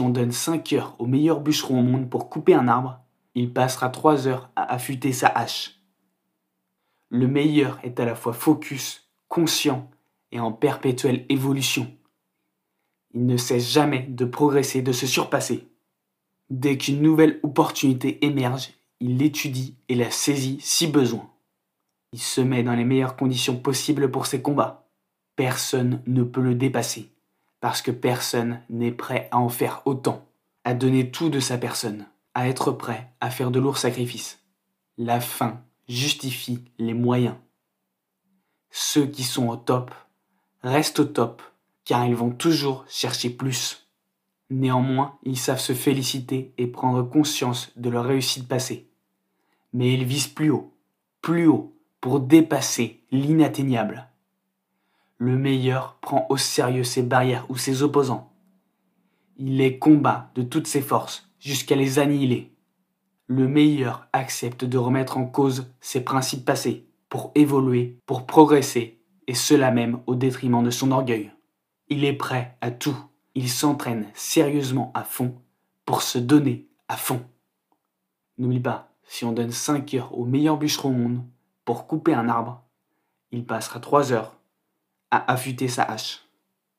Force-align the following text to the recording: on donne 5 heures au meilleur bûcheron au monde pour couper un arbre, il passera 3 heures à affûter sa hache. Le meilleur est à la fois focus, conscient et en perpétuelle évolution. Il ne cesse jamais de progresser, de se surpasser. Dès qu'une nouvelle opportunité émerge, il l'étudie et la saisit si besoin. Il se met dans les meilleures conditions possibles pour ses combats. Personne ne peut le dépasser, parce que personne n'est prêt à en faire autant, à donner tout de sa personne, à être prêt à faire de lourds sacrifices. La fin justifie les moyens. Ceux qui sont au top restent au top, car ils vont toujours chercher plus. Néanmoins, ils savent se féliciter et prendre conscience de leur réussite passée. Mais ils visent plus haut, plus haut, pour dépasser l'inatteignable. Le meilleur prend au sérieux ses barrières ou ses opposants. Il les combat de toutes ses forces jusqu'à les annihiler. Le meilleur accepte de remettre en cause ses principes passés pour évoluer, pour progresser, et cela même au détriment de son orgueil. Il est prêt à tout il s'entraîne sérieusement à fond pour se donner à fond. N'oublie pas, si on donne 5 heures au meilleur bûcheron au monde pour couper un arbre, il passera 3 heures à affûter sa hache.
on 0.00 0.10
donne 0.10 0.32
5 0.32 0.72
heures 0.72 0.96
au 0.98 1.06
meilleur 1.06 1.40
bûcheron 1.40 1.80
au 1.80 1.82
monde 1.82 2.08
pour 2.08 2.28
couper 2.28 2.54
un 2.54 2.68
arbre, 2.68 3.00
il 3.34 3.52
passera 3.52 3.88
3 3.88 4.26
heures 4.26 4.50
à 4.56 4.72
affûter 4.72 5.12
sa 5.12 5.28
hache. 5.28 5.80
Le 7.10 7.26
meilleur 7.26 7.78
est 7.82 8.00
à 8.00 8.04
la 8.04 8.14
fois 8.14 8.32
focus, 8.32 9.08
conscient 9.28 9.90
et 10.32 10.40
en 10.40 10.52
perpétuelle 10.52 11.24
évolution. 11.28 11.90
Il 13.14 13.24
ne 13.26 13.36
cesse 13.36 13.70
jamais 13.70 14.06
de 14.08 14.24
progresser, 14.24 14.82
de 14.82 14.92
se 14.92 15.06
surpasser. 15.06 15.68
Dès 16.50 16.76
qu'une 16.76 17.00
nouvelle 17.00 17.40
opportunité 17.42 18.24
émerge, 18.24 18.70
il 19.00 19.18
l'étudie 19.18 19.76
et 19.88 19.94
la 19.94 20.10
saisit 20.10 20.58
si 20.60 20.86
besoin. 20.86 21.30
Il 22.12 22.20
se 22.20 22.40
met 22.40 22.62
dans 22.62 22.74
les 22.74 22.84
meilleures 22.84 23.16
conditions 23.16 23.56
possibles 23.56 24.10
pour 24.10 24.26
ses 24.26 24.42
combats. 24.42 24.88
Personne 25.36 26.02
ne 26.06 26.22
peut 26.22 26.40
le 26.40 26.54
dépasser, 26.54 27.10
parce 27.60 27.82
que 27.82 27.90
personne 27.90 28.60
n'est 28.70 28.92
prêt 28.92 29.28
à 29.30 29.38
en 29.38 29.48
faire 29.48 29.82
autant, 29.84 30.26
à 30.64 30.74
donner 30.74 31.10
tout 31.10 31.28
de 31.28 31.40
sa 31.40 31.58
personne, 31.58 32.06
à 32.34 32.48
être 32.48 32.72
prêt 32.72 33.12
à 33.20 33.30
faire 33.30 33.50
de 33.50 33.58
lourds 33.58 33.78
sacrifices. 33.78 34.40
La 34.96 35.20
fin 35.20 35.62
justifie 35.88 36.64
les 36.78 36.94
moyens. 36.94 37.36
Ceux 38.70 39.06
qui 39.06 39.24
sont 39.24 39.48
au 39.48 39.56
top 39.56 39.94
restent 40.62 41.00
au 41.00 41.04
top, 41.04 41.42
car 41.84 42.04
ils 42.06 42.14
vont 42.14 42.30
toujours 42.30 42.84
chercher 42.88 43.30
plus. 43.30 43.88
Néanmoins, 44.50 45.18
ils 45.24 45.38
savent 45.38 45.60
se 45.60 45.72
féliciter 45.72 46.52
et 46.58 46.66
prendre 46.66 47.02
conscience 47.02 47.70
de 47.76 47.90
leur 47.90 48.04
réussite 48.04 48.48
passée. 48.48 48.88
Mais 49.72 49.92
ils 49.92 50.04
visent 50.04 50.28
plus 50.28 50.50
haut, 50.50 50.72
plus 51.20 51.46
haut, 51.46 51.74
pour 52.00 52.20
dépasser 52.20 53.02
l'inatteignable. 53.10 54.08
Le 55.18 55.36
meilleur 55.36 55.98
prend 56.00 56.26
au 56.28 56.36
sérieux 56.36 56.84
ses 56.84 57.02
barrières 57.02 57.46
ou 57.48 57.56
ses 57.56 57.82
opposants. 57.82 58.32
Il 59.36 59.56
les 59.56 59.78
combat 59.78 60.30
de 60.34 60.42
toutes 60.42 60.66
ses 60.66 60.80
forces 60.80 61.30
jusqu'à 61.38 61.76
les 61.76 61.98
annihiler. 61.98 62.52
Le 63.26 63.46
meilleur 63.46 64.08
accepte 64.12 64.64
de 64.64 64.78
remettre 64.78 65.18
en 65.18 65.26
cause 65.26 65.70
ses 65.80 66.02
principes 66.02 66.44
passés 66.44 66.86
pour 67.08 67.32
évoluer, 67.34 67.98
pour 68.06 68.26
progresser, 68.26 69.00
et 69.26 69.34
cela 69.34 69.70
même 69.70 70.00
au 70.06 70.14
détriment 70.14 70.64
de 70.64 70.70
son 70.70 70.90
orgueil. 70.90 71.30
Il 71.88 72.04
est 72.04 72.14
prêt 72.14 72.56
à 72.60 72.70
tout 72.70 72.96
il 73.38 73.48
s'entraîne 73.48 74.08
sérieusement 74.14 74.90
à 74.94 75.04
fond 75.04 75.40
pour 75.84 76.02
se 76.02 76.18
donner 76.18 76.66
à 76.88 76.96
fond. 76.96 77.22
N'oublie 78.36 78.58
pas, 78.58 78.90
si 79.04 79.24
on 79.24 79.30
donne 79.30 79.52
5 79.52 79.94
heures 79.94 80.18
au 80.18 80.24
meilleur 80.24 80.56
bûcheron 80.56 80.88
au 80.88 80.92
monde 80.92 81.22
pour 81.64 81.86
couper 81.86 82.14
un 82.14 82.28
arbre, 82.28 82.64
il 83.30 83.46
passera 83.46 83.78
3 83.78 84.12
heures 84.12 84.37
à 85.10 85.32
affûter 85.32 85.68
sa 85.68 85.84
hache. 85.84 86.27